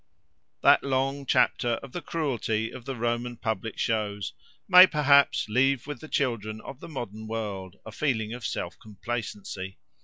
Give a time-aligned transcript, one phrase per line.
[0.63, 4.33] That long chapter of the cruelty of the Roman public shows
[4.67, 9.77] may, perhaps, leave with the children of the modern world a feeling of self complacency.